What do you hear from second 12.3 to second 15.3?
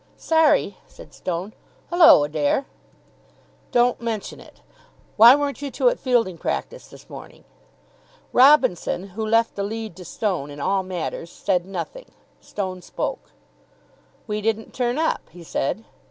Stone spoke. "We didn't turn up,"